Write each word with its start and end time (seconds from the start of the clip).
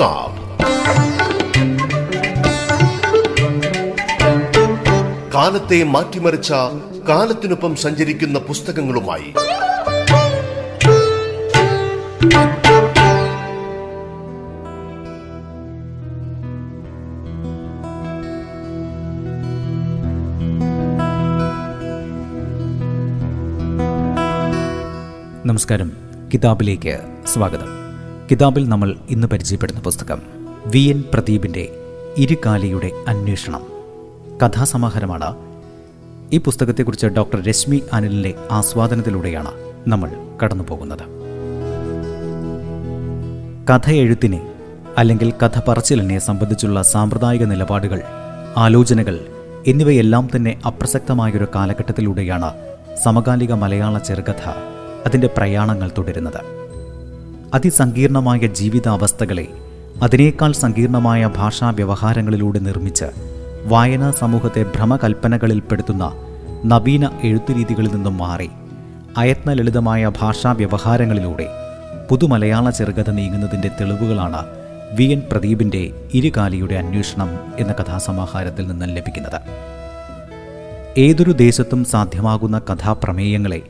കിതാബ് 0.00 0.60
കാലത്തെ 5.34 5.84
മാറ്റിമറിച്ച 5.84 6.52
കാലത്തിനൊപ്പം 7.08 7.76
സഞ്ചരിക്കുന്ന 7.76 8.38
പുസ്തകങ്ങളുമായി. 8.38 9.34
നമസ്കാരം. 25.46 25.92
കിതാബിലേക്ക് 26.32 27.00
സ്വാഗതം. 27.26 27.79
കിതാബിൽ 28.30 28.68
നമ്മൾ 28.68 28.94
ഇന്ന് 29.10 29.26
പരിചയപ്പെടുന്ന 29.26 29.80
പുസ്തകം 29.80 30.22
വി 30.66 30.78
എൻ 30.78 31.04
പ്രദീപിന്റെ 31.14 31.68
ഇരുകാലിയുടെ 32.16 32.90
അന്വേഷണം. 33.08 33.62
കഥാസമാഹാരമാണ്. 34.44 35.36
ഈ 36.32 36.38
പുസ്തകത്തെക്കുറിച്ച് 36.38 37.06
ഡോക്ടർ 37.06 37.42
രശ്മി 37.42 37.82
അനിലിന്റെ 37.92 38.34
ആസ്വാദനത്തിലൂടെയാണ് 38.50 39.50
നമ്മൾ 39.86 40.10
കടന്നു 40.44 40.64
പോകുന്നത് 40.68 40.98
കഥ 43.70 43.90
എഴുത്തിനെ 43.90 44.50
അല്ലെങ്കിൽ 44.98 45.32
കഥ 45.42 45.60
പറച്ചിലിനെ 45.68 46.18
സംബന്ധിച്ചുള്ള 46.18 46.82
സാമ്പ്രദായിക 46.82 47.44
നിലപാടുകൾ 47.44 48.02
ആലോചനകൾ 48.56 49.20
എന്നിവയെല്ലാം 49.66 50.28
തന്നെ 50.36 50.60
അപ്രസക്തമായൊരു 50.66 51.46
കാലഘട്ടത്തിലൂടെയാണ് 51.54 52.52
സമകാലിക 53.04 53.52
മലയാള 53.52 53.98
ചെറുകഥ 53.98 54.48
അതിന്റെ 55.06 55.26
പ്രയാണങ്ങൾ 55.36 55.90
തുടരുന്നത്. 55.98 56.59
അതിസങ്കീർണമായ 57.54 58.38
ജീവിതാവസ്ഥകളെ 58.38 59.46
അതിനേക്കാൾ 60.02 60.52
സങ്കീർണമായ 60.52 61.30
ഭാഷാ 61.36 61.70
വ്യവഹാരങ്ങളിലൂടെ 61.70 62.58
നിർമ്മിച്ച് 62.58 63.04
വായനാ 63.64 64.10
സമൂഹത്തെ 64.10 64.62
ഭ്രമകൽപ്പനകളിൽപ്പെടുത്തുന്ന 64.62 66.12
നവീന 66.64 67.10
എഴുത്തുരീതികളിൽ 67.22 67.94
നിന്നും 67.94 68.18
മാറി 68.18 68.50
അയത്നലളിതമായ 69.16 70.12
ഭാഷാ 70.20 70.52
വ്യവഹാരങ്ങളിലൂടെ 70.52 71.46
പുതുമലയാള 72.10 72.70
ചെറുകഥ 72.70 73.10
നീങ്ങുന്നതിന്റെ 73.10 73.70
തെളിവുകളാണ് 73.80 74.46
വി 74.92 75.04
എൻ 75.04 75.22
പ്രദീപിന്റെ 75.32 75.82
ഇരുകാലിയുടെ 76.14 76.74
അന്വേഷണം 76.74 77.30
എന്ന 77.58 77.72
കഥാസമാഹാരത്തിൽ 77.72 78.66
നിന്നും 78.68 78.88
ലഭിക്കുന്നത്. 78.88 79.40
ഏതൊരു 80.98 81.30
ദേശത്തും 81.30 81.84
സാധ്യമാകുന്ന 81.84 82.58
കഥാപ്രമേയങ്ങളെ 82.58 83.62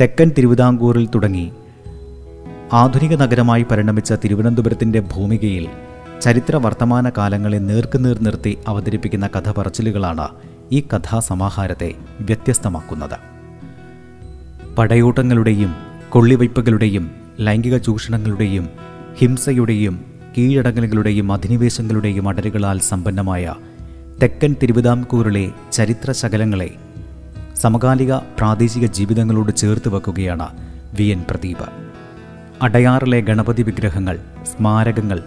തെക്കൻ 0.00 0.32
തിരുവിതാംകൂറിൽ 0.38 1.06
തുടങ്ങി 1.06 1.52
ആധുനിക 2.72 3.14
നഗരമായി 3.14 3.62
പരിണമിച്ച 3.62 4.12
തിരുവനന്തപുരത്തിന്റെ 4.12 5.00
ഭൂമികയിൽ 5.00 5.68
ചരിത്ര 6.20 6.56
വർത്തമാന 6.56 7.10
കാലങ്ങളെ 7.10 7.58
നേർക്കുനേർ 7.58 8.18
നിർത്തി 8.22 8.58
അവതരിപ്പിക്കുന്ന 8.68 9.26
കഥ 9.26 9.50
പറച്ചിലുകളാണ് 9.50 10.28
ഈ 10.72 10.80
കഥാസമാഹാരത്തെ 10.80 11.94
വ്യത്യസ്തമാക്കുന്നത്. 12.20 13.16
പടയോട്ടങ്ങളുടെയും 14.78 15.74
കൊള്ളിവയ്പ്പുകളുടെയും 16.10 17.10
ലൈംഗിക 17.40 17.76
ചൂഷണങ്ങളുടെയും 17.76 18.68
ഹിംസയുടെയും 19.18 20.04
കീഴടങ്ങലുകളുടെയും 20.38 21.32
അധിനിവേശങ്ങളുടെയും 21.32 22.28
അടരുകളാൽ 22.28 22.78
സമ്പന്നമായ 22.80 23.54
തെക്കൻ 24.22 24.56
തിരുവിതാംകൂറിലെ 24.62 25.50
ചരിത്ര 25.72 26.12
ശകലങ്ങളെ 26.12 26.70
സമകാലിക 27.56 28.16
പ്രാദേശിക 28.16 28.86
ജീവിതങ്ങളോട് 28.86 29.56
ചേർത്ത് 29.56 29.88
വെക്കുകയാണ് 29.88 30.48
വി 30.98 31.04
എൻ 31.04 31.24
പ്രദീപ്. 31.30 31.89
അടയാറിലെ 32.62 33.20
ഗണപതി 33.20 33.62
വിഗ്രഹങ്ങൾ 33.62 34.18
സ്മാരകങ്ങൾ 34.44 35.18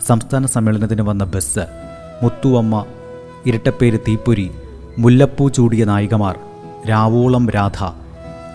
സംസ്ഥാന 0.00 0.46
സമ്മേളനത്തിന് 0.46 1.02
വന്ന 1.02 1.24
ബസ് 1.24 1.64
മുത്തുവമ്മ 2.22 2.84
ഇരട്ടപ്പേര് 3.46 3.98
തീപ്പൊരി 4.08 4.50
മുല്ലപ്പൂ 4.98 5.48
ചൂടിയ 5.48 5.84
നായികമാർ 5.84 6.36
രാവോളം 6.88 7.50
രാധ 7.50 7.78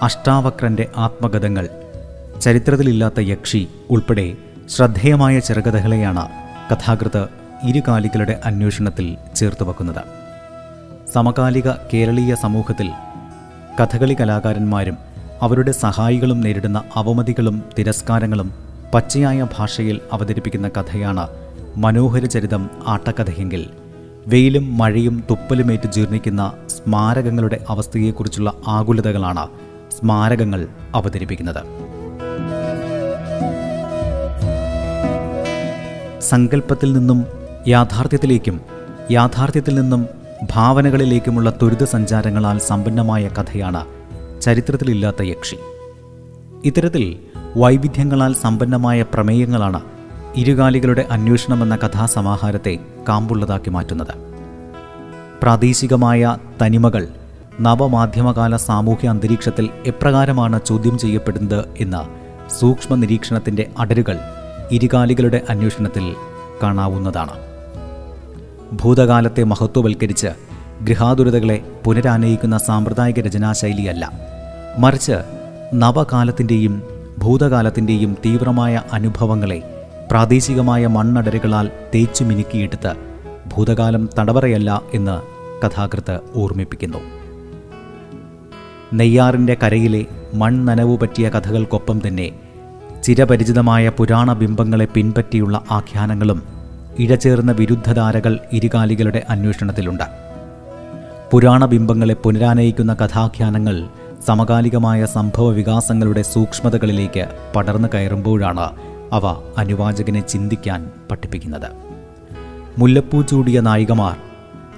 അഷ്ടാവക്രന്റെ 0.02 0.90
ആത്മകഥങ്ങൾ 0.97 1.70
ചരിത്രത്തിലില്ലാത്ത 2.41 3.20
യക്ഷി 3.20 3.68
ഉൾപ്പെടെ 3.90 4.36
ശ്രദ്ധേയമായ 4.70 5.40
ചെറുകഥകളെയാണ് 5.40 6.24
കഥാകൃത്ത് 6.72 7.28
ഇരുകാലികളുടെ 7.64 8.41
അന്വേഷണത്തിൽ 8.46 9.18
ചേർത്ത് 9.36 9.64
വെക്കുന്നത്. 9.64 10.03
സമകാലിക 11.14 11.70
കേരളീയ 11.94 12.36
സമൂഹത്തിൽ 12.36 12.90
കഥകളി 13.80 14.14
കലാകാരന്മാരും 14.14 14.97
അവരുടെ 15.41 15.72
സഹായികളും 15.72 16.41
നേരിടുന്ന 16.41 16.81
അവമതികളും 16.96 17.63
തിരസ്കാരങ്ങളും 17.79 18.53
പച്ചയായ 18.94 19.47
ഭാഷയിൽ 19.57 20.00
അവതരിപ്പിക്കുന്ന 20.13 20.68
കഥയാണ് 20.68 21.28
മനോഹര 21.78 22.25
ചരിതം 22.25 22.69
ആട്ടക്കഥയെങ്കിൽ. 22.88 23.69
വെയിലും 24.28 24.78
മഴയും 24.78 25.24
തുപ്പലുമേറ്റ് 25.29 25.91
ജീർണിക്കുന്ന 25.91 26.53
സ്മാരകങ്ങളുടെ 26.68 27.66
അവസ്ഥയെക്കുറിച്ചുള്ള 27.69 28.53
ആകുലതകളാണ് 28.68 29.47
സ്മാരകങ്ങൾ 30.00 30.68
അവതരിപ്പിക്കുന്നത്. 30.96 31.62
സങ്കല്പത്തിൽ 36.22 36.94
നിന്നും 36.94 37.25
യാഥാർത്ഥ്യത്തിലേക്കും 37.68 38.62
യാഥാർത്ഥ്യത്തിൽ 39.12 39.75
നിന്നും 39.75 40.08
ഭാവനകളിലേക്കുമുള്ള 40.50 41.50
ത്വരിത 41.50 41.84
സഞ്ചാരങ്ങളാൽ 41.84 42.59
സമ്പന്നമായ 42.59 43.28
കഥയാണ് 43.28 44.00
ചരിത്രത്തിലില്ലാത്ത 44.41 45.22
യക്ഷി. 45.22 45.57
ഇത്തരത്തിൽ 46.66 47.16
വൈവിധ്യങ്ങളാൽ 47.57 48.34
സമ്പന്നമായ 48.34 49.02
പ്രമേയങ്ങളാണ് 49.02 49.81
ഇരുകാലികളുടെ 50.35 51.07
അന്വേഷണമെന്ന 51.12 51.75
കഥാസമാഹാരത്തെ 51.75 52.79
കാമ്പുള്ളതാക്കി 53.09 53.69
മാറ്റുന്നത്. 53.69 54.13
പ്രാദേശികമായ 55.41 56.38
തനിമകൾ 56.62 57.07
നവമാധ്യമകാല 57.59 58.56
സാമൂഹ്യ 58.56 59.09
അന്തരീക്ഷത്തിൽ 59.09 59.69
എപ്രകാരമാണ് 59.85 60.59
ചോദ്യം 60.68 60.97
ചെയ്യപ്പെടുന്നത് 60.97 61.66
എന്ന 61.78 62.09
സൂക്ഷ്മ 62.59 62.96
നിരീക്ഷണത്തിന്റെ 62.96 63.69
അടരുകൾ 63.79 64.18
ഇരുകാലികളുടെ 64.72 65.41
അന്വേഷണത്തിൽ 65.50 66.16
കാണാവുന്നതാണ്. 66.63 67.35
ഭൂതകാലത്തെ 68.73 69.44
മഹത്വവൽക്കരിച്ച് 69.44 70.50
ഗൃഹാതുരതകളെ 70.84 71.62
പുനരാനയിക്കുന്ന 71.86 72.58
സാമ്പ്രദായിക 72.58 73.19
രചനാശൈലിയല്ല. 73.19 74.12
മറിച്ച് 74.78 75.18
നവകാലത്തിന്റെയും 75.74 76.84
ഭൂതകാലത്തിന്റെയും 77.18 78.18
തീവ്രമായ 78.25 78.81
അനുഭവങ്ങളെ 78.94 79.86
പ്രാദേശികമായ 80.12 80.88
മണ്ണടരുകളാൽ 80.88 81.70
തേച്ചു 81.96 82.24
മിനുക്കിയെടുത്ത് 82.24 82.94
ഭൂതകാലം 83.53 84.09
തടവറയല്ല 84.20 84.81
എന്ന് 84.94 85.22
കഥാകൃത്ത് 85.66 86.20
ഓർമ്മിപ്പിക്കുന്നു. 86.36 86.97
നെയ്യാറിന്റെ 88.94 89.58
കരയിലെ 89.64 90.06
മൺനനവു 90.34 90.97
പറ്റിയ 91.02 91.30
കഥകൾക്കൊപ്പം 91.30 92.02
തന്നെ 92.08 92.31
ചിരപരിചിതമായ 93.03 93.90
പുരാണ 93.90 94.34
ബിംബങ്ങളെ 94.34 94.86
പിൻപറ്റിയുള്ള 94.86 95.62
ആഖ്യാനങ്ങളും 95.72 96.44
ഇഴചേർന്ന 97.00 97.52
വിരുദ്ധധാരകൾ 97.52 98.40
ഇരുകാലികളുടെ 98.53 99.24
അന്വേഷണത്തിലുണ്ട്. 99.30 100.31
പുരാണ 101.31 101.66
ബിംബങ്ങളെ 101.66 102.14
പുനരാനയിക്കുന്ന 102.14 102.94
കഥാഖ്യാനങ്ങൾ 102.94 103.88
സമകാലികമായ 104.28 105.06
സംഭവ 105.06 105.52
വികാസങ്ങളുടെ 105.52 106.22
സൂക്ഷ്മതകളിലേക്ക് 106.22 107.28
പടർന്നു 107.56 107.88
കയറുമ്പോഴാണ് 107.94 108.69
അവ 109.14 109.25
അനുവാചകനെ 109.58 110.22
ചിന്തിക്കാൻ 110.22 110.91
പഠിപ്പിക്കുന്നത്. 111.12 111.68
മുല്ലപ്പൂ 112.78 113.22
ചൂടിയ 113.22 113.59
നായികമാർ 113.59 114.18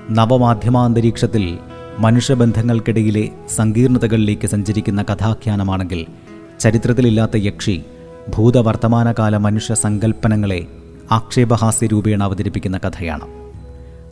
നവമാധ്യമാന്തരീക്ഷത്തിൽ 0.09 1.57
മനുഷ്യബന്ധങ്ങൾക്കിടയിലെ 1.99 3.29
സങ്കീർണതകളിലേക്ക് 3.55 4.47
സഞ്ചരിക്കുന്ന 4.47 5.01
കഥാഖ്യാനമാണെങ്കിൽ 5.01 6.05
ചരിത്രത്തിലില്ലാത്ത 6.59 7.37
യക്ഷി 7.37 7.83
ഭൂതവർത്തമാനകാല 8.37 9.37
മനുഷ്യ 9.37 9.73
സങ്കല്പനങ്ങളെ 9.73 10.67
ആക്ഷേപഹാസ്യ 11.11 11.87
രൂപേണ 11.87 12.23
അവതരിപ്പിക്കുന്ന 12.23 12.77
കഥയാണ്. 12.77 13.42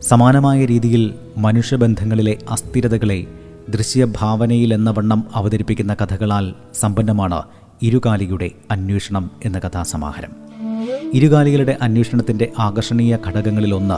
സമാനമായ 0.01 0.65
രീതിയിൽ 0.65 1.13
മനുഷ്യബന്ധങ്ങളിലെ 1.38 2.38
അസ്ഥിരതകളെ 2.50 3.25
ദൃശ്യഭാവനയിൽ 3.69 4.74
എന്ന 4.74 4.89
വണ്ണം 4.89 5.27
അവതരിപ്പിക്കുന്ന 5.36 5.94
കഥകളാൽ 5.94 6.53
സമ്പന്നമാണ് 6.74 7.44
ഇരുകാലിയുടെ 7.81 8.51
അന്വേഷണം 8.71 9.31
എന്ന 9.45 9.59
കഥാസമാഹാരം. 9.59 10.31
ഇരുകാലികളുടെ 11.13 11.77
അന്വേഷണത്തിന്റെ 11.81 12.51
ആകർഷണീയ 12.59 13.18
ഘടകങ്ങളിലൊന്ന് 13.27 13.98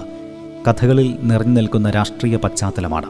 കഥകളിൽ 0.69 1.17
നിറഞ്ഞു 1.21 1.53
നിൽക്കുന്ന 1.53 1.89
രാഷ്ട്രീയ 1.89 2.37
പശ്ചാത്തലമാണ്. 2.37 3.09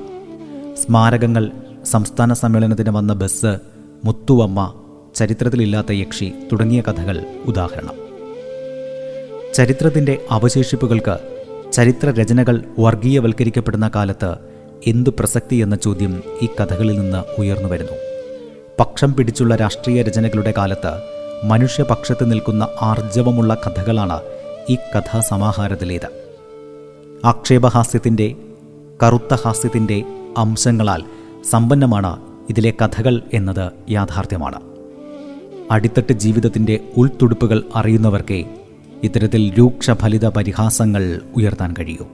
സ്മാരകങ്ങൾ 0.75 1.51
സംസ്ഥാന 1.86 2.34
സമ്മേളനത്തിന് 2.34 2.90
വന്ന 2.90 3.13
ബസ് 3.13 3.57
മുത്തുവമ്മ 4.06 4.74
ചരിത്രത്തിലില്ലാത്ത 5.16 5.92
യക്ഷി 5.92 6.34
തുടങ്ങിയ 6.51 6.81
കഥകൾ 6.81 7.25
ഉദാഹരണം. 7.45 7.95
ചരിത്രത്തിന്റെ 9.54 10.18
അവശേഷിപ്പുകൾക്ക് 10.31 11.32
ചരിത്ര 11.74 12.10
രചനകൾ 12.10 12.64
വർഗീയവൽക്കരിക്കപ്പെടുന്ന 12.80 13.92
കാലത്ത് 13.96 14.36
എന്തു 14.88 15.10
പ്രസക്തി 15.10 15.56
എന്ന 15.56 15.75
ചോദ്യം 15.75 16.24
ഈ 16.42 16.46
കഥകളിൽ 16.46 17.00
നിന്ന് 17.00 17.42
ഉയർന്നു 17.42 17.70
വരുന്നു. 17.70 17.92
പക്ഷം 18.80 19.14
പിടിച്ചുള്ള 19.14 19.56
രാഷ്ട്രീയ 19.56 20.02
രചനകളുടെ 20.02 20.54
കാലത്ത് 20.58 20.92
മനുഷ്യപക്ഷത്ത് 21.44 22.31
നിൽക്കുന്ന 22.31 22.68
ആർജവമുള്ള 22.81 23.58
കഥകളാണ് 23.68 24.22
ഈ 24.70 24.75
കഥാസമാഹാരത്തിലേത്. 24.75 26.10
ആക്ഷേപഹാസ്യത്തിന്റെ 27.25 28.36
കറുത്ത 29.04 29.34
ഹാസ്യത്തിന്റെ 29.34 30.04
അംശങ്ങളാൽ 30.38 31.04
സമ്പന്നമാണ് 31.50 32.22
ഇതിലെ 32.50 32.74
കഥകൾ 32.84 33.22
എന്നത് 33.34 33.72
യാഥാർത്ഥ്യമാണ്. 33.90 34.62
അടിത്തട്ട് 35.72 36.14
ജീവിതത്തിന്റെ 36.14 36.80
ഉൾത്തുടുപ്പുകൾ 36.98 37.64
അറിയുന്നവർക്കേ 37.76 38.46
ഇത്തരത്തിൽ 39.04 39.54
രൂക്ഷഫലിത 39.60 40.26
പരിഹാസങ്ങൾ 40.26 41.22
ഉയർത്താൻ 41.36 41.74
കഴിയൂ. 41.80 42.08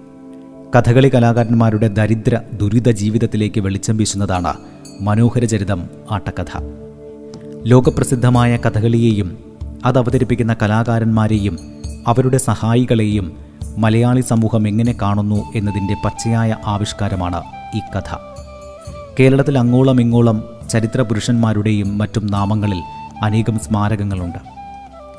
കഥകളി 0.76 1.12
കലാകാരന്മാരുടെ 1.16 1.88
ദരിദ്ര 1.88 2.42
ദുരിത 2.54 2.92
ജീവിതത്തിലേക്ക് 2.92 3.62
വെളിച്ചം 3.62 3.98
വീശുന്നതാണ് 3.98 4.54
മനോഹരചരിതം 5.02 5.90
ആട്ടക്കഥ. 6.12 6.62
ലോകപ്രസിദ്ധമായ 7.64 8.58
കഥകളിയെയും 8.58 9.38
അത് 9.86 9.98
അവതരിപ്പിക്കുന്ന 9.98 10.56
കലാകാരന്മാരെയും 10.62 11.58
അവരുടെ 12.08 12.38
സഹായികളെയും 12.38 13.38
മലയാളി 13.78 14.22
സമൂഹം 14.22 14.68
എങ്ങനെ 14.68 14.96
കാണുന്നു 15.02 15.52
എന്നതിന്റെ 15.56 15.96
പച്ചയായ 16.06 16.56
ആവിഷ്കാരമാണ് 16.66 17.44
ഈ 17.76 17.80
കഥ. 17.80 18.18
കേരളത്തിൽ 19.20 19.58
അങ്ങോളം 19.58 20.02
ഇങ്ങോളം 20.02 20.44
ചരിത്ര 20.70 21.02
പുരുഷന്മാരുടെയും 21.02 21.98
മറ്റും 21.98 22.28
നാമങ്ങളിൽ 22.28 22.82
അനേകം 23.24 23.60
സ്മാരകങ്ങളുണ്ട്. 23.60 24.40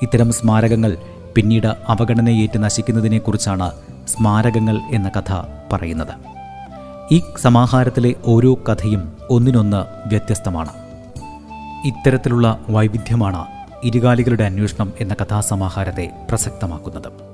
ഇത്തരം 0.02 0.32
സ്മാരകങ്ങൾ 0.32 0.96
പിന്നീട് 1.36 1.66
അവഗണനയേറ്റ് 1.66 2.64
നശിക്കുന്നതിനെക്കുറിച്ചാണ് 2.64 3.70
സ്മാരകങ്ങൾ 4.08 4.80
എന്ന 4.90 5.08
കഥ 5.08 5.42
പറയുന്നത്. 5.72 6.14
ഈ 7.12 7.22
സമാഹാരത്തിലെ 7.42 8.14
ഓരോ 8.26 8.54
കഥയും 8.54 9.12
ഒന്നിനൊന്ന് 9.30 10.08
വ്യത്യസ്തമാണ്. 10.08 10.68
ഇത്തരത്തിലുള്ള 11.84 12.58
വൈവിധ്യമാണ് 12.70 13.46
ഇരുകാലികളുടെ 13.84 14.44
അന്വേഷണം 14.44 14.92
എന്ന 15.00 15.14
കഥാസമാഹാരത്തെ 15.14 16.10
പ്രസക്തമാക്കുന്നത്. 16.30 17.30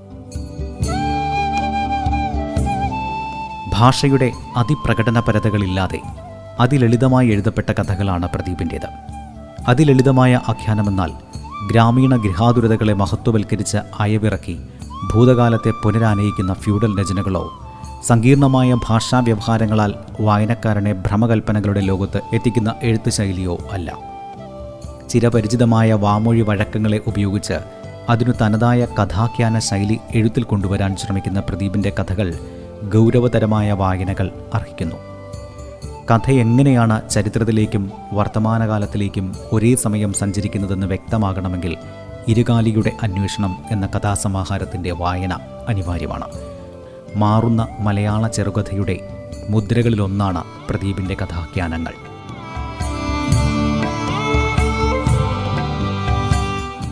ഭാഷയുടെ 3.73 4.33
അതിപ്രകടനപരതകളില്ലാതെ 4.57 6.01
അതിലളിതമായി 6.61 7.29
എഴുതപ്പെട്ട 7.29 7.73
കഥകളാണ് 7.73 8.29
പ്രദീപിന്റേത് 8.29 8.89
അതിലളിതമായ 9.69 10.41
ആഖ്യാനമെന്നാൽ 10.49 11.11
ഗ്രാമീണ 11.71 12.17
ഗൃഹാതുരതകളെ 12.17 12.93
മഹത്വവൽക്കരിച്ച് 12.93 13.77
അയവിറക്കി 14.01 14.59
ഭൂതകാലത്തെ 15.15 15.73
പുനരാനയിക്കുന്ന 15.85 16.53
ഫ്യൂഡൽ 16.53 17.01
രചനകളോ 17.01 17.53
സങ്കീർണമായ 18.07 18.75
ഭാഷാ 18.75 19.19
വ്യവഹാരങ്ങളാൽ 19.19 19.95
വായനക്കാരനെ 20.21 20.93
ഭ്രമകൽപ്പനകളുടെ 20.93 21.81
ലോകത്ത് 21.81 22.21
എത്തിക്കുന്ന 22.35 22.75
എഴുത്ത് 22.83 23.11
ശൈലിയോ 23.11 23.59
അല്ല. 23.73 23.99
ചിരപരിചിതമായ 25.11 25.93
വാമൊഴി 25.93 26.41
വഴക്കങ്ങളെ 26.41 27.01
ഉപയോഗിച്ച് 27.07 27.55
അതിനു 28.09 28.33
തനതായ 28.43 28.85
കഥാഖ്യാന 28.85 29.59
ശൈലി 29.59 29.99
എഴുത്തിൽ 30.15 30.43
കൊണ്ടുവരാൻ 30.43 30.97
ശ്രമിക്കുന്ന 30.97 31.41
പ്രദീപിന്റെ 31.41 31.93
കഥകൾ 32.01 32.35
ഗൗരവതരമായ 32.95 33.73
വായനകൾ 33.73 34.31
അർഹിക്കുന്നു. 34.55 35.16
കഥ 36.11 36.31
എങ്ങനെയാണ് 36.31 37.11
ചരിത്രത്തിലേക്കും 37.11 37.93
വർത്തമാനകാലത്തിലേക്കും 38.13 39.37
ഒരേ 39.53 39.75
സമയം 39.75 40.13
സഞ്ചരിക്കുന്നതെന്ന് 40.13 40.87
വ്യക്തമാകണമെങ്കിൽ 40.87 41.77
ഇരുകാലിയുടെ 42.29 42.93
അന്വേഷണം 43.03 43.57
എന്ന 43.71 43.87
കഥാസമാഹാരത്തിന്റെ 43.87 44.91
വായന 44.91 45.39
അനിവാര്യമാണ്. 45.69 46.25
മാറുന്ന 47.17 47.69
മലയാള 47.81 48.29
ചെറുകഥയുടെ 48.29 48.99
മുദ്രകളിലൊന്നാണ് 49.51 50.45
പ്രദീപിന്റെ 50.71 51.15
കഥാഖ്യാനങ്ങൾ. 51.15 51.93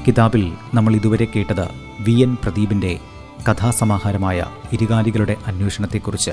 കിതാബിൽ 0.07 0.53
നമ്മൾ 0.75 0.95
ഇതുവരെ 0.95 1.27
കേട്ടത് 1.37 1.69
വി 2.01 2.13
എൻ 2.13 2.37
പ്രദീപിന്റെ 2.43 2.99
കഥാസമാഹാരമായ 3.51 4.45
ഇരുകാലികളുടെ 4.73 5.37
അന്വേഷണത്തെക്കുറിച്ച് 5.47 6.31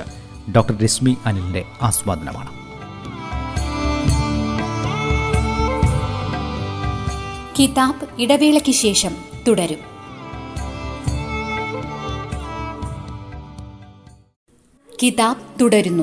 ഡോക്ടർ 0.56 0.76
രശ്മി 0.84 1.16
അനിലിന്റെ 1.26 1.64
ആസ്വാദനമാണ്. 1.82 2.61
കിതാബ് 7.62 8.22
ഇടവേളയ്ക്ക് 8.22 8.72
ശേഷം 8.72 9.10
തുടരും. 9.48 9.78
കിതാബ് 15.02 15.60
തുടരുന്നു. 15.60 16.02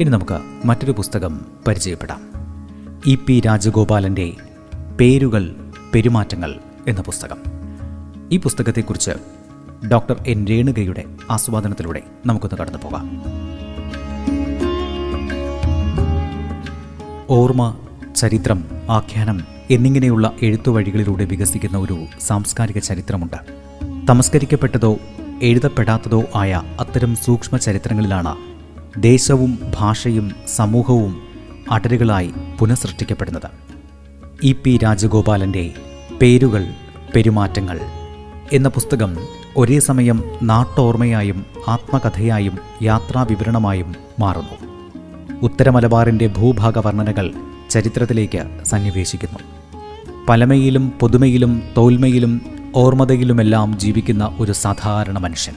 ഇനി 0.00 0.10
നമുക്ക് 0.10 0.66
മറ്റൊരു 0.66 0.92
പുസ്തകം 0.92 1.40
പരിചയപ്പെടാം. 1.66 2.20
ഇ 3.06 3.14
പി 3.14 3.40
രാജഗോപാലന്റെ 3.40 4.32
പേരുകൾ 5.00 5.72
പെരുമാറ്റങ്ങൾ 5.94 6.60
എന്ന 6.88 7.00
പുസ്തകം. 7.00 7.38
ഈ 8.32 8.36
പുസ്തകത്തെക്കുറിച്ച് 8.36 9.10
ഡോക്ടർ 9.86 10.24
എൻ 10.26 10.46
രേണുകയുടെ 10.46 11.04
ആസ്വാദനത്തിലൂടെ 11.30 12.02
നമുക്കൊന്ന് 12.26 12.58
കടന്നു 12.58 12.78
പോകാം 12.78 13.22
ഓർമ്മ 17.30 17.76
ചരിത്രം 18.16 18.64
ആഖ്യാനം 18.90 19.40
എന്നിങ്ങനെയുള്ള 19.70 20.32
എഴുത്തുവഴികളിലൂടെ 20.42 21.24
വികസിക്കുന്ന 21.24 21.78
ഒരു 21.78 22.04
സാംസ്കാരിക 22.20 22.78
ചരിത്രമുണ്ട്. 22.78 23.36
തമസ്കരിക്കപ്പെട്ടതോ 24.08 24.96
എഴുതപ്പെടാത്തതോ 25.42 26.24
ആയ 26.34 26.62
അത്തരം 26.80 27.16
സൂക്ഷ്മ 27.16 27.56
ചരിത്രങ്ങളിലാണ് 27.56 28.36
ദേശവും 29.02 29.58
ഭാഷയും 29.78 30.32
സമൂഹവും 30.48 31.20
അടരുകളായി 31.70 32.32
പുനഃസൃഷ്ടിക്കപ്പെടുന്നത്. 32.58 33.50
ഇ. 34.42 34.52
പി. 34.52 34.78
രാജഗോപാലന്റെ 34.84 35.74
പേരുകൾ 36.22 36.66
പെരുമാറ്റങ്ങൾ 37.14 37.80
എന്ന 38.52 38.68
പുസ്തകം 38.68 39.16
ഒരേ 39.56 39.78
സമയം 39.78 40.22
നാട്ടോർമ്മയായും 40.42 41.46
ആത്മകഥയായും 41.68 42.58
യാത്രാവിവരണമായും 42.82 43.94
മാറുന്നു. 44.18 44.65
ഉത്തരമലബാറിന്റെ 45.42 46.26
ഭൂഭാഗ 46.26 46.78
വർണനകൾ 46.78 47.32
ചരിത്രത്തിലേക്ക് 47.70 48.64
സന്നിവേശിക്കുന്നു. 48.64 49.38
പലമയിലും 50.28 50.92
പുതുമയിലും 51.00 51.62
തോൽമയിലും 51.76 52.40
ഓർമ്മതയിലുമെല്ലാം 52.74 53.78
ജീവിക്കുന്ന 53.78 54.36
ഒരു 54.40 54.52
സാധാരണ 54.52 55.18
മനുഷ്യൻ. 55.18 55.54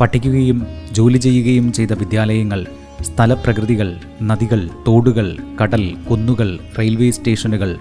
പഠിക്കുകയും 0.00 0.66
ജോലി 0.92 1.18
ചെയ്യുകയും 1.18 1.72
ചെയ്ത 1.72 1.92
വിദ്യാലയങ്ങൾ 1.92 2.66
സ്ഥലപ്രകൃതികൾ 3.02 3.96
നദികൾ 4.22 4.68
തോടുകൾ 4.86 5.36
കടൽ 5.62 5.96
കുന്നുകൾ 6.10 6.58
റെയിൽവേ 6.78 7.10
സ്റ്റേഷനുകൾ 7.10 7.76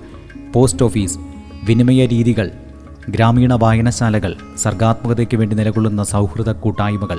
പോസ്റ്റ് 0.53 0.83
ഓഫീസ് 0.83 1.17
വിനിമയ 1.63 2.05
രീതികൾ 2.05 2.51
ഗ്രാമീണ 3.09 3.53
വായനശാലകൾ 3.53 4.35
സർഗാത്മകതയ്ക്ക് 4.57 5.37
വേണ്ടി 5.37 5.55
നിലകൊള്ളുന്ന 5.55 6.03
സൗഹൃദ 6.03 6.51
കൂട്ടായ്മകൾ 6.51 7.17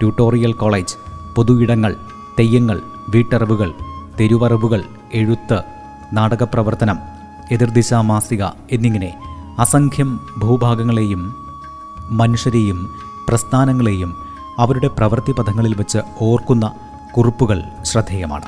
ട്യൂട്ടോറിയൽ 0.00 0.52
കോളേജ് 0.52 0.94
പൊതു 1.36 1.62
ഇടങ്ങൾ 1.62 1.96
തെയ്യങ്ങൾ 2.38 2.80
വീട്ടറിവുകൾ 3.08 3.72
തെരുവറിവുകൾ 4.20 4.84
എഴുത്ത് 5.14 5.62
നാടകപ്രവർത്തനം 6.12 6.98
എതിർദിശാ 7.50 8.00
മാസിക 8.00 8.44
എന്നിങ്ങനെ 8.70 9.14
അസംഖ്യം 9.58 10.20
ഭൂഭാഗങ്ങളെയും 10.38 11.36
മനുഷ്യരെയും 12.10 12.90
പ്രസ്ഥാനങ്ങളെയും 13.28 14.16
അവരുടെ 14.58 14.88
പ്രവൃത്തി 14.88 15.32
പഥങ്ങളിൽ 15.32 15.74
വെച്ച് 15.74 15.98
ഓർക്കുന്ന 16.20 16.70
കുറിപ്പുകൾ 17.16 17.62
ശ്രദ്ധേയമാണ്. 17.82 18.44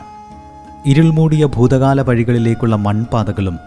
ഇരുൾമൂടിയ 0.86 1.46
ഭൂതകാല 1.46 2.00
വഴികളിലേക്കുള്ള 2.02 2.76
മൺപാതകളും 2.76 3.58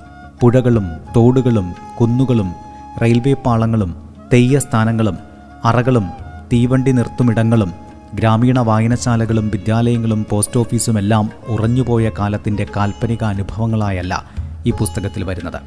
പുഴകളും 0.41 0.87
തോടുകളും 1.15 1.75
കുന്നുകളും 2.01 2.53
റെയിൽവേ 3.01 3.33
പാളങ്ങളും 3.33 3.95
തെയ്യസ്ഥാനങ്ങളും 4.33 5.17
അറകളും 5.65 6.09
തീവണ്ടി 6.53 6.91
നിർത്തുമിടങ്ങളും 6.91 7.73
ഗ്രാമീണ 8.13 8.59
വായനശാലകളും 8.59 9.49
വിദ്യാലയങ്ങളും 9.49 10.25
പോസ്റ്റ് 10.29 10.59
ഓഫീസുമെല്ലാം 10.59 11.29
ഉറഞ്ഞുപോയ 11.47 12.11
കാലത്തിന്റെ 12.19 12.67
കാൽപ്പനിക 12.75 13.23
അനുഭവങ്ങളായല്ല 13.23 14.23
ഈ 14.65 14.71
പുസ്തകത്തിൽ 14.71 15.23
വരുന്നത്. 15.23 15.61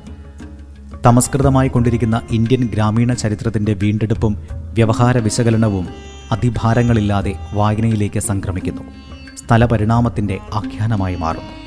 തമസ്കൃതമായി 1.07 1.69
കൊണ്ടിരിക്കുന്ന 1.69 2.21
ഇന്ത്യൻ 2.31 2.67
ഗ്രാമീണ 2.67 3.13
ചരിത്രത്തിന്റെ 3.13 3.75
വീണ്ടെടുപ്പും 3.75 4.37
വ്യവഹാര 4.53 5.19
വിശകലനവും 5.19 5.89
അതിഭാരങ്ങളില്ലാതെ 6.33 7.35
വായനയിലേക്ക് 7.53 8.21
സംക്രമിക്കുന്നു. 8.21 8.83
സ്ഥലപരിണാമത്തിന്റെ 9.45 10.39
ആഖ്യാനമായി 10.55 11.17
മാറുന്നു. 11.17 11.61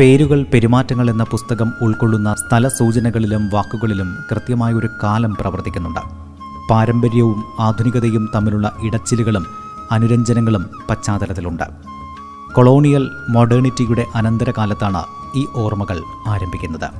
പേരുകൾ 0.00 0.42
പെരുമാറ്റങ്ങൾ 0.42 1.10
എന്ന 1.10 1.24
പുസ്തകം 1.24 1.72
ഉൾക്കൊള്ളുന്ന 1.82 2.34
സ്ഥല 2.34 2.68
സൂചനകളിലും 2.68 3.50
വാക്കുകളിലും 3.50 4.24
കൃത്യമായൊരു 4.30 4.90
കാലം 5.02 5.34
പ്രവർത്തിക്കുന്നുണ്ട്. 5.34 6.27
പാരമ്പര്യവും 6.70 7.44
ആധുനികതയും 7.60 8.30
തമ്മിലുള്ള 8.34 8.72
ഇടച്ചിലുകളും 8.82 9.46
അനുരഞ്ജനങ്ങളും 9.90 10.70
പശ്ചാത്തലത്തിലുണ്ട്. 10.90 11.62
കൊളോണിയൽ 12.52 13.10
മോഡേണിറ്റിയുടെ 13.30 14.06
അനന്തരകാലത്താണ് 14.14 15.04
ഈ 15.36 15.46
ഓർമ്മകൾ 15.56 16.02
ആരംഭിക്കുന്നത്. 16.26 16.90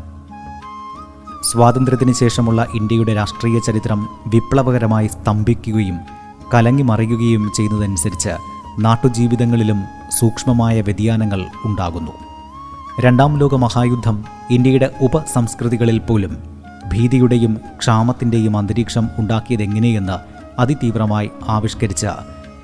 സ്വാതന്ത്ര്യത്തിന് 1.43 2.13
ശേഷമുള്ള 2.13 2.67
ഇന്ത്യയുടെ 2.75 3.15
രാഷ്ട്രീയ 3.15 3.59
ചരിത്രം 3.59 4.09
വിപ്ലവകരമായി 4.27 5.07
സ്തംഭിക്കുകയും 5.07 5.99
കലങ്ങിമറിയുകയും 6.55 7.53
ചെയ്യുന്നതനുസരിച്ച് 7.57 8.31
നാട്ടുജീവിതങ്ങളിലും 8.79 9.83
സൂക്ഷ്മമായ 10.19 10.81
വ്യതിയാനങ്ങൾ 10.81 11.47
ഉണ്ടാകുന്നു. 11.65 12.13
രണ്ടാം 13.01 13.39
ലോക 13.39 13.55
മഹായുദ്ധം 13.55 14.25
ഇന്ത്യയുടെ 14.51 14.95
ഉപസംസ്കൃതികളിൽ 15.01 15.99
പോലും 15.99 16.58
ഭീതിയുടെയും 16.93 17.61
ക്ഷാമത്തിന്റെയും 17.79 18.57
അന്തരീക്ഷം 18.57 19.09
ഉണ്ടാക്കിയതെങ്ങനെയെന്ന് 19.19 20.39
അതിതീവ്രമായി 20.61 21.31
ആവിഷ്കരിച്ച 21.49 22.07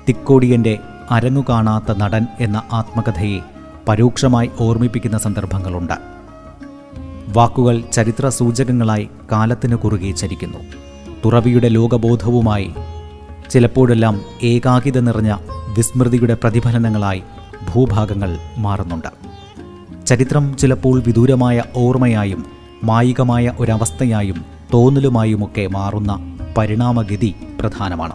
തിക്കോടിയന്റെ 0.09 0.79
അരങ്ങുകാണാത്ത 1.11 1.97
നടൻ 1.97 2.27
എന്ന 2.39 2.63
ആത്മകഥയെ 2.73 3.39
പരോക്ഷമായി 3.87 4.51
ഓർമ്മിപ്പിക്കുന്ന 4.59 5.17
സന്ദർഭങ്ങളുണ്ട്. 5.17 5.93
വാക്കുകൾ 7.27 7.83
ചരിത്ര 7.93 8.29
സൂചകങ്ങളായി 8.29 9.09
കാലത്തിന് 9.31 9.75
കുറുകെ 9.75 10.11
ചരിക്കുന്നു. 10.11 10.57
തുറവിയുടെ 11.25 11.69
ലോകബോധവുമായി 11.69 12.73
ചിലപ്പോഴെല്ലാം 13.49 14.21
ഏകാകിത 14.43 14.99
നിറഞ്ഞ 14.99 15.35
വിസ്മൃതിയുടെ 15.77 16.33
പ്രതിഫലനങ്ങളായി 16.33 17.23
ഭൂഭാഗങ്ങൾ 17.73 18.37
മാറുന്നുണ്ട്. 18.57 19.25
ചരിത്രം 20.05 20.57
ചിലപ്പോൾ 20.57 21.01
വിദൂരമായ 21.01 21.63
ഓർമ്മയായും 21.75 22.54
മായികമായ 22.83 23.53
ഒരവസ്ഥയായും 23.59 24.45
തോന്നലുമായുമൊക്കെ 24.73 25.67
മാറുന്ന 25.67 26.37
പരിണാമഗതി 26.57 27.35
പ്രധാനമാണ്. 27.59 28.13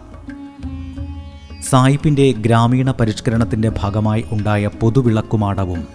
സായിപ്പിന്റെ 1.62 2.32
ഗ്രാമീണ 2.32 2.90
പരിഷ്കരണത്തിന്റെ 2.90 3.72
ഭാഗമായി 3.78 4.24
ഉണ്ടായ 4.32 4.66
പൊതുവിളക്കുമാടവും 4.66 5.88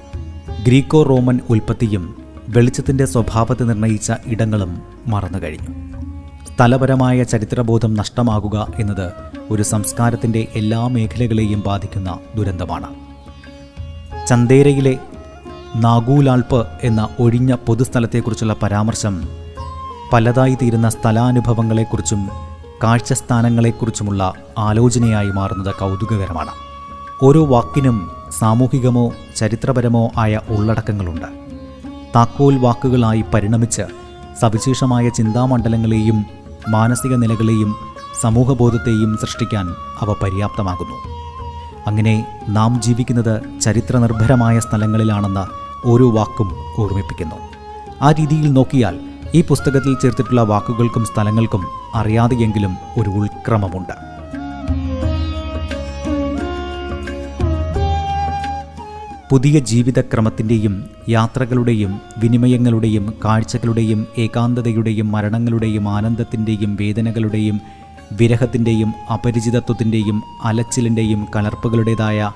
ഗ്രീക്കോ 0.65 1.03
റോമൻ 1.03 1.39
ഉൽപ്പത്തിയും 1.49 2.17
വെളിച്ചത്തിന്റെ 2.49 3.05
സ്വഭാവത്തെ 3.05 3.63
നിർണയിച്ച 3.63 4.11
ഇടങ്ങളും 4.25 4.81
മറന്നു 5.07 5.37
കഴിഞ്ഞു 5.37 5.95
സ്ഥലപരമായ 6.55 7.23
ചരിത്രബോധം 7.23 7.93
നഷ്ടമാകുക 7.93 8.73
എന്നത് 8.79 9.11
ഒരു 9.49 9.63
സംസ്കാരത്തിന്റെ 9.63 10.47
എല്ലാ 10.55 10.87
മേഖലകളെയും 10.87 11.63
ബാധിക്കുന്ന 11.65 12.19
ദുരന്തമാണ്. 12.35 12.87
ചന്തേരയിലെ 14.27 14.97
നാഗൂലാൾപ്പ് 15.75 16.67
എന്ന 16.83 17.09
ഒഴിഞ്ഞ 17.19 17.55
പൊതുസ്ഥലത്തെക്കുറിച്ചുള്ള 17.55 18.55
പരാമർശം 18.63 19.27
പലതായി 20.13 20.57
തീരുന്ന 20.61 20.89
സ്ഥലാനുഭവങ്ങളെക്കുറിച്ചും 20.89 22.29
കാഴ്ചസ്ഥാനങ്ങളെക്കുറിച്ചുമുള്ള 22.83 24.33
ആലോചനയായി 24.57 25.31
മാറുന്നത് 25.31 25.75
കൗതുകകരമാണ്. 25.75 26.49
ഓരോ 27.23 27.45
വാക്കിനും 27.45 28.11
സാമൂഹികമോ 28.39 29.11
ചരിത്രപരമോ 29.35 30.11
ആയ 30.17 30.39
ഉള്ളടക്കങ്ങളുണ്ട്. 30.49 31.25
താക്കോൽ 32.15 32.57
വാക്കുകളായി 32.57 33.23
പരിണമിച്ച് 33.33 33.81
സവിശേഷമായ 34.41 35.09
ചിന്താമണ്ഡലങ്ങളെയും 35.09 36.25
മാനസിക 36.69 37.15
നിലകളെയും 37.15 37.75
സമൂഹബോധത്തെയും 38.21 39.17
സൃഷ്ടിക്കാൻ 39.21 39.69
അവ 39.99 40.15
പര്യാപ്തമാകുന്നു. 40.23 41.15
അങ്ങനെ 41.87 42.41
നാം 42.49 42.81
ജീവിക്കുന്നത് 42.81 43.61
ചരിത്രനിർഭരമായ 43.61 44.59
സ്ഥലങ്ങളിലാണെന്ന് 44.59 45.64
ഓരോ 45.85 46.11
വാക്കും 46.11 46.55
ഓർമ്മിപ്പിക്കുന്നു. 46.77 47.35
ആ 48.01 48.11
രീതിയിൽ 48.11 48.53
നോക്കിയാൽ 48.53 48.99
ഈ 49.35 49.41
പുസ്തകത്തിൽ 49.41 49.93
ചേർത്തിട്ടുള്ള 50.01 50.41
വാക്കുകൾക്കും 50.41 51.05
സ്ഥലങ്ങൾക്കും 51.05 51.65
അറിയാതെയെങ്കിലും 51.95 52.77
ഒരു 52.99 53.09
ഉൾക്രമമുണ്ട്. 53.09 53.93
പുതിയ 59.29 59.59
ജീവിതക്രമത്തിന്റെയും 59.59 60.89
യാത്രകളുടെയും 61.09 62.01
വിനിമയങ്ങളുടെയും 62.17 63.13
കാഴ്ചകളുടെയും 63.25 64.07
ഏകാന്തതയുടെയും 64.17 65.11
മരണങ്ങളുടെയും 65.11 65.89
ആനന്ദത്തിന്റെയും 65.89 66.75
വേദനകളുടെയും 66.75 67.61
വിരഹത്തിന്റെയും 68.13 68.93
അപരിചിതത്വത്തിന്റെയും 69.13 70.23
അലച്ചിലിന്റെയും 70.43 71.27
കലർപ്പുകളുടേതായ 71.35 72.31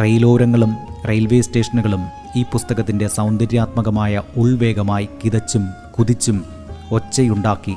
റെയിലോരങ്ങളും 0.00 0.76
റെയിൽവേ 1.08 1.40
സ്റ്റേഷനുകളും 1.40 2.25
ഈ 2.36 2.42
പുസ്തകത്തിന്റെ 2.42 3.08
സൗന്ദര്യാത്മകമായ 3.08 4.22
ഉൾവേഗമായി 4.36 5.08
കിതച്ചും 5.24 5.68
കുതിച്ചും 5.98 6.44
ഒച്ചയുണ്ടാക്കി 6.92 7.74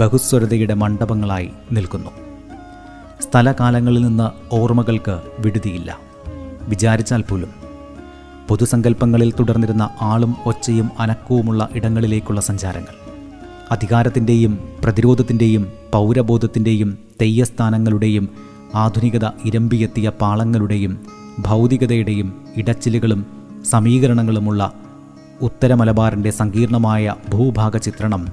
ബഹുസ്വരതയുടെ 0.00 0.74
മണ്ഡപങ്ങളായി 0.74 1.50
നിൽക്കുന്നു. 1.72 2.10
സ്ഥലകാലങ്ങളിൽ 3.22 4.02
നിന്ന് 4.02 4.54
ഓർമ്മകൾക്ക് 4.54 5.22
വിടുതിയില്ല. 5.38 5.98
വിചാരിച്ചാൽ 6.68 7.22
പോലും. 7.22 7.50
പൊതുസങ്കല്പങ്ങളിൽ 8.48 9.32
തുടർന്നിരുന്ന 9.32 9.90
ആളും 10.02 10.36
ഒച്ചയും 10.46 10.90
അനക്കവുമുള്ള 10.98 11.68
ഇടങ്ങളിലേക്കുള്ള 11.72 12.40
സഞ്ചാരങ്ങൾ. 12.40 12.94
അധികാരത്തിന്റെയും 13.70 14.68
പ്രതിരോധത്തിന്റെയും 14.84 15.72
പൗരബോധത്തിന്റെയും 15.92 16.98
തെയ്യസ്ഥാനങ്ങളുടെയും 17.20 18.28
ആധുനികത 18.74 19.30
ഇരമ്പിയെത്തിയ 19.44 20.08
പാളങ്ങളുടെയും 20.08 21.06
ഭൗതികതയുടെയും 21.38 22.46
ഇടച്ചിലുകളും 22.56 23.39
സമീകരണങ്ങളുമുള്ള 23.64 24.72
ഉത്തര 25.40 25.74
മലബാറിന്റെ 25.74 26.30
സങ്കീർണമായ 26.30 27.14
ഭൂഭാഗ 27.28 27.76
ചിത്രണം 27.76 28.28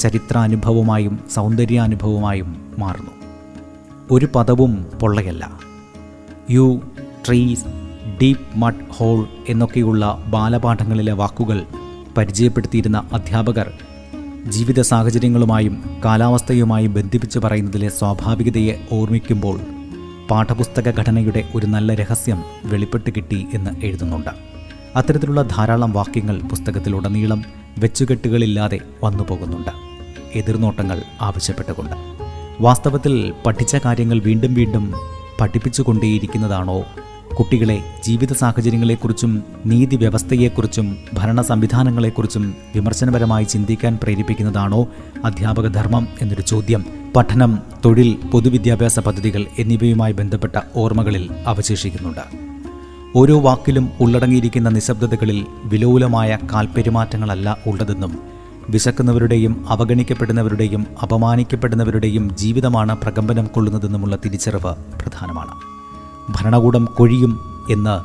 ചരിത്രാനുഭവമായും 0.00 1.20
സൗന്ദര്യാനുഭവമായും 1.34 2.74
മാറുന്നു. 2.78 3.10
ഒരു 4.10 4.28
പദവും 4.34 4.86
പൊള്ളയല്ല. 5.02 5.50
You 6.50 6.80
trees 7.28 7.64
deep 8.22 8.58
mud 8.58 8.92
hole 8.92 9.26
എന്നൊക്കെയുള്ള 9.48 10.24
ബാലപാഠങ്ങളിലെ 10.26 11.12
വാക്കുകൾ 11.12 11.64
പരിചയപ്പെടുത്തിയിരുന്ന 12.16 13.08
അധ്യാപകർ 13.12 13.72
ജീവിത 14.48 14.80
സാഹചര്യങ്ങളുമായും 14.80 16.00
കാലാവസ്ഥയുമായും 16.04 16.94
ബന്ധിപ്പിച്ച് 16.94 17.38
പറയുന്നതിലെ 17.38 17.88
സ്വാഭാവികതയെ 17.88 18.86
ഓർമ്മിക്കുമ്പോൾ 18.92 19.60
പാഠപുസ്തക 20.30 20.98
ഘടനയുടെ 20.98 21.44
ഒരു 21.54 21.66
നല്ല 21.66 21.94
രഹസ്യം 21.94 22.44
വെളിപ്പെട്ട് 22.64 23.10
കിട്ടി 23.10 23.46
എന്ന് 23.54 23.70
എഴുതുന്നുണ്ട്. 23.84 24.30
അത്തരത്തിലുള്ള 24.96 25.42
ധാരാളം 25.42 25.92
വാക്യങ്ങൾ 25.92 26.42
പുസ്തകത്തിലുടനീളം 26.42 27.44
വെച്ചുകെട്ടുകളില്ലാതെ 27.78 28.78
വന്നു 29.04 29.24
പോകുന്നുണ്ട്. 29.30 29.70
എതിർനോട്ടങ്ങൾ 30.38 31.02
ആവശ്യപ്പെട്ടുകൊണ്ട്. 31.20 31.96
വാസ്തവത്തിൽ 32.60 33.32
പഠിച്ച 33.46 33.76
കാര്യങ്ങൾ 33.84 34.18
വീണ്ടും 34.20 34.54
വീണ്ടും 34.54 34.94
പഠിപ്പിച്ചുകൊണ്ടേയിരിക്കുന്നതാണോ 35.40 36.84
കുട്ടികളെ 37.38 37.84
ജീവിത 38.04 38.32
സാഹചര്യങ്ങളെക്കുറിച്ചും 38.32 39.42
നീതി 39.66 39.96
വ്യവസ്ഥയെക്കുറിച്ചും 39.96 40.96
ഭരണ 41.14 41.40
സംവിധാനങ്ങളെക്കുറിച്ചും 41.40 42.54
വിമർശനപരമായി 42.74 43.44
ചിന്തിക്കാൻ 43.44 43.98
പ്രേരിപ്പിക്കുന്നതാണോ 44.02 44.88
അധ്യാപക 45.24 45.66
ധർമ്മം 45.66 46.08
എന്നൊരു 46.22 46.42
ചോദ്യം. 46.42 46.84
പഠനം 47.16 47.58
തൊഴിൽ 47.84 48.18
പൊതുവിദ്യാഭ്യാസ 48.32 48.98
പദ്ധതികൾ 48.98 49.44
എന്നിവയുമായി 49.58 50.12
ബന്ധപ്പെട്ട 50.12 50.52
ഓർമ്മകളിൽ 50.76 51.30
അവശേഷിക്കുന്നുണ്ട്. 51.46 52.20
ഓരോ 53.16 53.40
വാക്കിലും 53.40 53.90
ഉള്ളടങ്ങിയിരിക്കുന്ന 54.00 54.68
നിശബ്ദതകളിൽ 54.68 55.46
വിലോലമായ 55.64 56.38
കാൽപ്പെരുമാറ്റങ്ങളല്ല 56.52 57.58
ഉള്ളതെന്നും 57.66 58.18
വിശക്കുന്നവരുടെയും 58.70 59.66
അവഗണിക്കപ്പെടുന്നവരുടെയും 59.68 60.86
അപമാനിക്കപ്പെടുന്നവരുടെയും 61.02 62.36
ജീവിതമാണ് 62.36 62.96
പ്രകമ്പനം 62.96 63.46
കൊള്ളുന്നതെന്നുമുള്ള 63.46 64.16
തിരിച്ചറിവ് 64.16 64.74
പ്രധാനമാണ്. 65.02 65.75
ഭരണകൂടം 66.30 66.84
കൊഴിയും 66.84 67.40
എന്ന് 67.70 68.00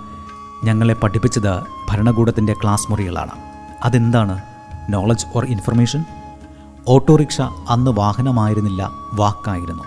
ഞങ്ങളെ 0.66 0.94
പഠിപ്പിച്ചത് 0.94 1.62
ഭരണകൂടത്തിന്റെ 1.90 2.54
ക്ലാസ് 2.54 2.92
മുറികളാണ്. 2.92 3.32
അതെന്താണ്? 3.84 4.42
നോളജ് 4.90 5.26
ഓർ 5.36 5.46
ഇൻഫർമേഷൻ 5.46 6.06
ഓട്ടോറിക്ഷ 6.88 7.42
അന്ന് 7.70 7.92
വാഹനമായിരുന്നില്ല 7.92 8.92
വാക്കായിരുന്നു. 9.14 9.84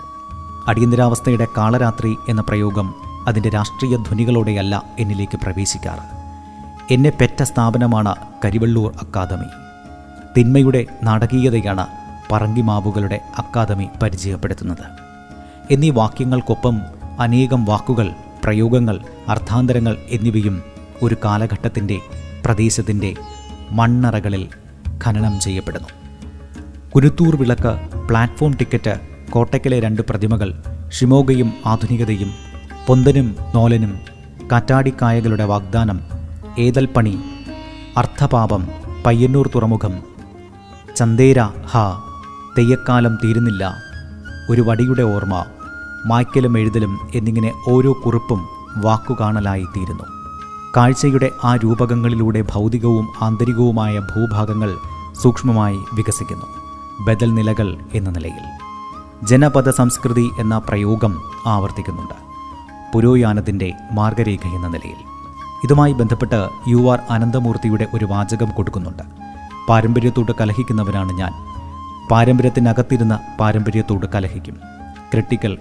അടിയന്തരാവസ്ഥയുടെ 0.67 1.47
കാളരാത്രി 1.57 2.17
എന്ന 2.29 2.41
പ്രയോഗം 2.41 2.93
അതിന്റെ 3.27 3.49
രാഷ്ട്രീയ 3.49 3.97
ധ്വനികളോടെയല്ല 3.97 4.83
എന്നിലേക്ക് 4.99 5.37
പ്രവേശിക്കാറ്. 5.37 6.15
എന്നെ 6.93 7.09
പെറ്റ 7.09 7.43
സ്ഥാപനമാണ് 7.43 8.15
കരിവള്ളൂർ 8.45 8.93
അക്കാദമി. 9.01 9.45
തിന്മയുടെ 10.37 10.85
നാടകീയതയാണ് 11.03 11.87
പറങ്കിമാവുകളുടെ 12.31 13.19
അക്കാദമി 13.37 13.89
പരിചയപ്പെടുത്തുന്നത്. 14.03 15.05
എന്നീ 15.71 15.89
വാക്യങ്ങൾക്കൊപ്പം 15.89 16.81
അനേകം 17.19 17.65
വാക്കുകൾ 17.65 18.13
പ്രയോഗങ്ങൾ 18.45 18.97
അർത്ഥാന്തരങ്ങൾ 19.27 19.97
എന്നിവയും 20.09 20.55
ഒരു 21.01 21.15
കാലഘട്ടത്തിന്റെ 21.25 21.97
പ്രദേശത്തിന്റെ 22.45 23.11
മണ്ണറകളിൽ 23.71 24.43
ഖനനം 25.03 25.39
ചെയ്യപ്പെടുന്നു. 25.39 25.89
കുരുത്തൂർ 26.95 27.35
വിളക്ക് 27.35 27.73
പ്ലാറ്റ്ഫോം 28.09 28.53
ടിക്കറ്റ് 28.59 28.93
കോട്ടയ്ക്കലെ 29.29 29.77
രണ്ട് 29.79 30.01
പ്രതിമകൾ 30.09 30.49
ഷിമോഗയും 30.89 31.53
ആധുനികതയും 31.65 32.31
പൊന്തനും 32.87 33.27
നോലനും 33.55 33.93
കാറ്റാടിക്കായകളുടെ 34.51 35.45
വാഗ്ദാനം 35.45 35.99
ഏതൽപ്പണി 36.57 37.15
അർത്ഥപാപം 37.97 38.63
പയ്യന്നൂർ 39.05 39.47
തുറമുഖം 39.55 39.95
ചന്തേര 40.95 41.39
ഹ 41.71 41.81
തെയ്യക്കാലം 42.57 43.15
തീരുന്നില്ല 43.23 43.63
ഒരു 44.49 44.61
വടിയുടെ 44.61 45.03
ഓർമ്മ. 45.13 45.35
മായ്ക്കലും 46.05 46.57
എഴുതലും 46.57 47.07
എന്നിങ്ങനെ 47.15 47.53
ഓരോ 47.69 47.95
കുറിപ്പും 48.05 48.47
വാക്കുകാണലായിത്തീരുന്നു. 48.77 50.03
കാഴ്ചയുടെ 50.77 51.31
ആ 51.43 51.55
രൂപകങ്ങളിലൂടെ 51.55 52.41
ഭൗതികവും 52.41 53.07
ആന്തരികവുമായ 53.21 53.99
ഭൂഭാഗങ്ങൾ 53.99 54.77
സൂക്ഷ്മമായി 55.21 55.79
വികസിക്കുന്നു. 55.93 56.45
ബദൽ 57.05 57.33
നിലകൾ 57.33 57.77
എന്ന 57.93 58.09
നിലയിൽ. 58.09 58.43
ജനപദ 59.23 59.69
സംസ്കൃതി 59.69 60.31
എന്ന 60.39 60.57
പ്രയോഗം 60.57 61.21
ആവർത്തിക്കുന്നുണ്ട്. 61.45 62.13
പുരോയാനത്തിന്റെ 62.93 63.73
മാർഗരേഖ 63.91 64.47
എന്ന 64.47 64.67
നിലയിൽ. 64.67 64.95
ഇതുമായി 65.63 65.93
ബന്ധപ്പെട്ട് 65.93 66.49
യു 66.67 66.91
ആർ 66.91 66.99
അനന്തമൂർത്തിയുടെ 67.09 67.87
ഒരു 67.93 68.05
വാചകം 68.05 68.51
കൊടുക്കുന്നുണ്ട്. 68.51 69.03
പാരമ്പര്യത്തോട് 69.69 70.31
കലഹിക്കുന്നവനാണ് 70.41 71.11
ഞാൻ. 71.11 71.31
പാരമ്പര്യത്തിനകത്തിരുന്ന 72.11 73.19
പാരമ്പര്യത്തോട് 73.39 74.05
കലഹിക്കും. 74.15 74.53
Critical 75.13 75.57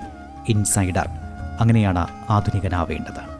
insider. 0.48 1.08
അങ്ങനെയാണ് 1.60 2.06
ആധുനികനാവേണ്ടത്. 2.30 3.34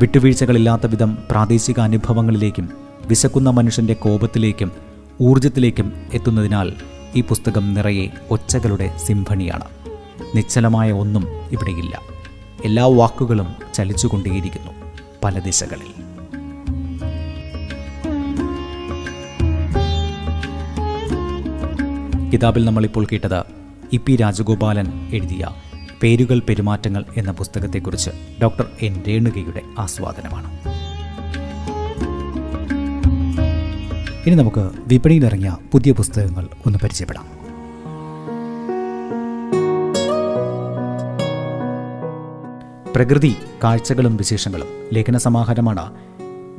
വിട്ടുവീഴ്ചകളില്ലാത്ത 0.00 0.86
വിധം 0.86 1.18
പ്രാദേശിക 1.30 1.80
അനുഭവങ്ങളിലേക്കും 1.80 2.72
വിശക്കുന്ന 3.06 3.50
മനുഷ്യന്റെ 3.50 3.94
കോപത്തിലേക്കും 3.94 4.72
ഊർജത്തിലേക്കും 5.20 5.92
എത്തുന്നതിനാൽ 6.12 6.72
ഈ 7.14 7.20
പുസ്തകം 7.20 7.74
നിറയെ 7.74 8.08
ഒച്ചകളുടെ 8.30 8.98
സിംഫണിയാണ്. 9.06 9.64
നിശ്ചലമായ 10.36 10.92
ഒന്നും 10.92 11.28
ഇവിടെയില്ല. 11.52 11.98
എല്ലാ 12.64 12.86
വാക്കുകളും 12.86 13.54
ചലിച്ചുകൊണ്ടേയിരിക്കുന്നു 13.74 14.72
പല 15.24 15.38
ദിശകളിൽ. 15.38 16.01
കിതാബിൽ 22.32 22.64
നമ്മളിപ്പോൾ 22.64 23.06
കേട്ടത് 23.12 23.42
ഇ 23.92 23.96
പി 23.96 24.16
രാജഗോപാലൻ 24.16 25.08
എഴുതിയ 25.12 25.48
പേരുകൾ 26.02 26.42
പെരുമാറ്റങ്ങൾ 26.48 27.04
എന്ന 27.16 27.30
പുസ്തകത്തെക്കുറിച്ച് 27.30 28.10
ഡോക്ടർ 28.42 28.66
എൻ 28.82 29.02
രേണുകയുടെ 29.08 29.62
ആസ്വാദനമാണ്. 29.78 30.48
ഇനി 34.26 34.34
നമുക്ക് 34.34 34.70
വിപണിയിലിറങ്ങിയ 34.86 35.56
പുതിയ 35.72 35.92
പുസ്തകങ്ങൾ 35.92 36.48
ഒന്ന് 36.66 36.78
പരിചയപ്പെടാം. 36.82 37.24
പ്രകൃതി 42.94 43.36
കാഴ്ചകളും 43.64 44.16
വിശേഷങ്ങളും 44.16 44.66
ലേഖന 44.92 45.16
സമാഹാരമാണ് 45.16 45.94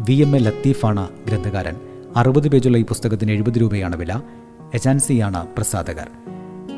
വി 0.09 0.13
എം 0.13 0.35
എ 0.35 0.39
ലത്തീഫാണ് 0.39 1.09
ഗ്രന്ഥകാരൻ. 1.27 1.75
അറുപത് 2.15 2.47
പേജുള്ള 2.47 2.77
ഈ 2.77 2.85
പുസ്തകത്തിന് 2.85 3.31
എഴുപത് 3.31 3.61
രൂപയാണ് 3.61 3.95
വില. 3.95 4.19
എജാൻസിയാണ് 4.73 5.47
പ്രസാധകർ. 5.47 6.07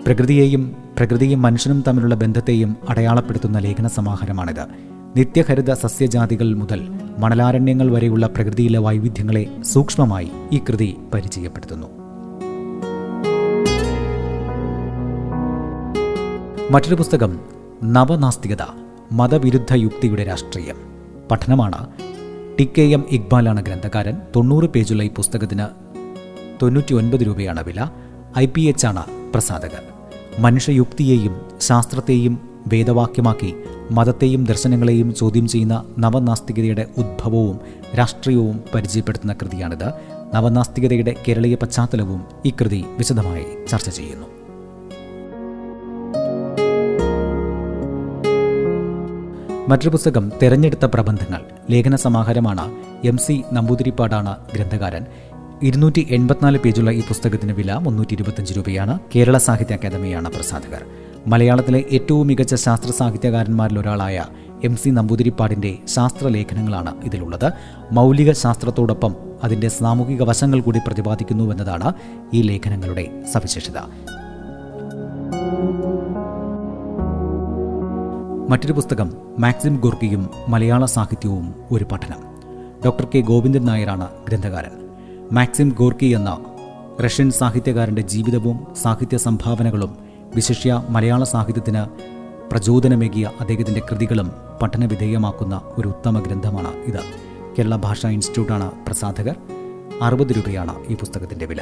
പ്രകൃതിയെയും 0.05 0.75
പ്രകൃതിയും 0.97 1.41
മനുഷ്യനും 1.41 1.83
തമ്മിലുള്ള 1.87 2.15
ബന്ധത്തെയും 2.15 2.77
അടയാളപ്പെടുത്തുന്ന 2.89 3.59
ലേഖന 3.59 3.87
സമാഹാരമാണിത്. 3.87 4.61
നിത്യഹരിത 5.15 5.73
സസ്യജാതികൾ 5.73 6.55
മുതൽ 6.55 6.89
മണലാരണ്യങ്ങൾ 7.19 7.91
വരെയുള്ള 7.91 8.27
പ്രകൃതിയിലെ 8.27 8.79
വൈവിധ്യങ്ങളെ 8.79 9.61
സൂക്ഷ്മമായി 9.61 10.31
ഈ 10.51 10.57
കൃതി 10.57 10.97
പരിചയപ്പെടുത്തുന്നു. 11.13 11.87
മറ്റൊരു 16.71 16.95
പുസ്തകം 16.95 17.39
നവനാസ്തികത 17.83 18.61
മതവിരുദ്ധ 19.11 19.73
യുക്തിയുടെ 19.73 20.23
രാഷ്ട്രീയം. 20.23 20.75
പഠനമാണ് 21.31 21.87
ടി 22.59 22.69
കെ 22.77 22.81
എം 22.81 23.05
ഇക്ബാലാണ് 23.09 23.63
ഗ്രന്ഥകാരൻ. 23.63 24.17
തൊണ്ണൂറ് 24.35 24.65
പേജുള്ള 24.65 25.03
ഈ 25.03 25.09
പുസ്തകത്തിന് 25.09 25.84
തൊണ്ണൂറ്റി 26.61 26.93
ഒൻപത് 26.93 27.19
രൂപയാണ് 27.19 27.63
വില. 27.63 27.89
ഐ 28.37 28.45
പി 28.45 28.61
എച്ച് 28.61 28.87
ആണ് 28.87 29.05
പ്രസാധകർ. 29.33 29.83
മനുഷ്യയുക്തിയെയും 30.39 31.41
ശാസ്ത്രത്തെയും 31.61 32.49
വേദവാക്യമാക്കി 32.67 33.55
മതത്തെയും 33.91 34.45
ദർശനങ്ങളെയും 34.45 35.15
ചോദ്യം 35.15 35.47
ചെയ്യുന്ന 35.47 35.85
നവനാസ്തികതയുടെ 35.99 36.87
ഉദ്ഭവവും 36.97 37.59
രാഷ്ട്രീയവും 37.97 38.63
പരിചയപ്പെടുത്തുന്ന 38.75 39.33
കൃതിയാണിത്. 39.33 39.87
നവനാസ്തികതയുടെ 40.33 41.15
കേരളീയ 41.27 41.55
പശ്ചാത്തലവും 41.55 42.25
ഈ 42.45 42.49
കൃതി 42.49 42.85
വിശദമായി 42.97 43.45
ചർച്ച 43.67 43.89
ചെയ്യുന്നു. 43.89 44.27
മറ്റൊരു 49.69 49.89
പുസ്തകം 49.89 50.31
തെരഞ്ഞെടുത്ത 50.43 50.85
പ്രബന്ധങ്ങൾ 50.85 51.41
ലേഖന 51.71 51.95
സമാഹാരമാണ് 51.95 52.71
എം 53.05 53.17
സി 53.17 53.43
നമ്പൂതിരിപ്പാടാണ് 53.53 54.37
ഗ്രന്ഥകാരൻ 54.55 55.05
ഇരുന്നൂറ്റി 55.63 56.07
എൺപത്തിനാല് 56.09 56.57
പേജുള്ള 56.57 56.91
ഈ 56.91 57.01
പുസ്തകത്തിന് 57.01 57.51
വില 57.51 57.73
മുന്നൂറ്റി 57.73 58.13
ഇരുപത്തഞ്ച് 58.13 58.57
രൂപയാണ്. 58.57 58.99
കേരള 59.15 59.37
സാഹിത്യ 59.37 59.73
അക്കാദമിയാണ് 59.73 60.31
പ്രസാധകർ. 60.31 60.85
മലയാളത്തിലെ 61.27 61.83
ഏറ്റവും 61.91 62.27
മികച്ച 62.27 62.55
ശാസ്ത്ര 62.55 62.91
സാഹിത്യകാരന്മാരിൽ 62.91 63.79
ഒരാളായ 63.79 64.25
എം 64.63 64.75
സി 64.75 64.89
നമ്പൂതിരിപ്പാടിന്റെ 64.89 65.77
ശാസ്ത്രലേഖനങ്ങളാണ് 65.87 67.05
ഇതിലുള്ളത്. 67.05 67.51
മൗലിക 67.91 68.31
ശാസ്ത്രത്തോടൊപ്പം 68.31 69.15
അതിന്റെ 69.43 69.67
സാമൂഹിക 69.67 70.23
വശങ്ങൾ 70.23 70.61
കൂടി 70.61 70.79
പ്രതിപാദിക്കുന്നുവെന്നതാണ് 70.79 71.93
ഈ 72.33 72.41
ലേഖനങ്ങളുടെ 72.41 73.23
സവിശേഷത. 73.33 73.77
മറ്റൊരു 78.49 78.73
പുസ്തകം 78.73 79.13
മാക്സിം 79.39 79.79
ഗുർക്കിയും 79.79 80.29
മലയാള 80.47 80.85
സാഹിത്യവും 80.85 81.55
ഒരു 81.71 81.83
പഠനം. 81.83 82.17
ഡോക്ടർ 82.85 83.07
കെ 83.15 83.19
ഗോവിന്ദൻ 83.19 83.65
നായരാണ് 83.65 84.07
ഗ്രന്ഥകാരൻ. 84.29 84.84
മാക്സിം 85.31 85.69
ഗോർക്കി 85.69 86.05
എന്ന 86.05 86.37
റഷ്യൻ 87.05 87.31
സാഹിത്യകാരന്റെ 87.31 88.01
ജീവിതവും 88.01 88.67
സാഹിത്യ 88.81 89.17
സംഭാവനകളും 89.17 89.97
വിശിഷ്യ 90.35 90.83
മലയാള 90.89 91.23
സാഹിത്യത്തിന് 91.23 91.85
പ്രചോദനമേകിയ 92.51 93.31
അദ്ദേഹത്തിന്റെ 93.39 93.81
കൃതികളും 93.91 94.31
പഠനവിധേയമാക്കുന്ന 94.61 95.61
ഒരു 95.77 95.87
ഉത്തമ 95.87 96.19
ഗ്രന്ഥമാണ് 96.19 96.67
ഇത്. 96.67 96.99
കേരള 97.57 97.75
ഭാഷാ 97.75 98.09
ഇൻസ്റ്റിറ്റ്യൂട്ടാണ് 98.09 98.71
പ്രസാധകർ. 98.87 99.35
അറുപത് 100.01 100.31
രൂപയാണ് 100.37 100.85
ഈ 100.87 100.95
പുസ്തകത്തിന്റെ 100.95 101.45
വില. 101.45 101.61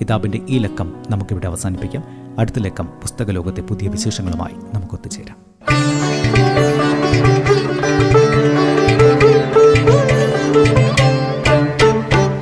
കിതാബിന്റെ 0.00 0.40
ഈ 0.48 0.58
ലക്കം 0.58 0.94
നമുക്കിവിടെ 1.10 1.46
അവസാനിപ്പിക്കാം. 1.46 2.04
അടുത്ത 2.38 2.56
ലക്കം 2.58 2.86
പുസ്തകലോകത്തെ 2.86 3.60
പുതിയ 3.60 3.88
വിശേഷങ്ങളുമായി 3.88 4.54
നമുക്ക് 4.74 4.94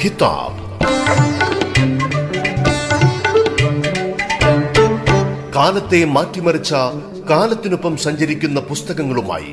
കിതാബ് 0.01 0.61
കാലത്തെ 5.55 6.05
മാറ്റിമറിച്ച 6.05 6.75
കാലത്തിനൊപ്പം 7.31 7.97
സഞ്ചരിക്കുന്ന 7.97 8.61
പുസ്തകങ്ങളുമായി 8.61 9.51